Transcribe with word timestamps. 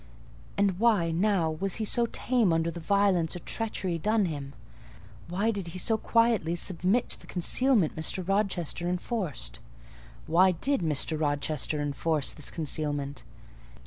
And 0.57 0.79
why, 0.79 1.11
now, 1.11 1.51
was 1.51 1.75
he 1.75 1.85
so 1.85 2.07
tame 2.11 2.51
under 2.51 2.71
the 2.71 2.79
violence 2.79 3.35
or 3.35 3.39
treachery 3.41 3.99
done 3.99 4.25
him? 4.25 4.55
Why 5.29 5.51
did 5.51 5.67
he 5.67 5.77
so 5.77 5.95
quietly 5.95 6.55
submit 6.55 7.07
to 7.09 7.21
the 7.21 7.27
concealment 7.27 7.95
Mr. 7.95 8.27
Rochester 8.27 8.89
enforced? 8.89 9.59
Why 10.25 10.53
did 10.53 10.81
Mr. 10.81 11.19
Rochester 11.21 11.79
enforce 11.79 12.33
this 12.33 12.49
concealment? 12.49 13.21